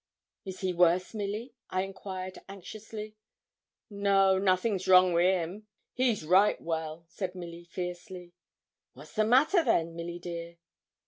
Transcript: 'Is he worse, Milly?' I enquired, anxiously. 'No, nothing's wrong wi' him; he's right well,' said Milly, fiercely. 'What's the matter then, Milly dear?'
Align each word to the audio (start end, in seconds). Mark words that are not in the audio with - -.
'Is 0.45 0.61
he 0.61 0.73
worse, 0.73 1.13
Milly?' 1.13 1.53
I 1.69 1.83
enquired, 1.83 2.39
anxiously. 2.49 3.17
'No, 3.87 4.39
nothing's 4.39 4.87
wrong 4.87 5.13
wi' 5.13 5.21
him; 5.43 5.67
he's 5.93 6.25
right 6.25 6.59
well,' 6.59 7.05
said 7.07 7.35
Milly, 7.35 7.65
fiercely. 7.65 8.33
'What's 8.93 9.13
the 9.13 9.23
matter 9.25 9.63
then, 9.63 9.95
Milly 9.95 10.17
dear?' 10.17 10.57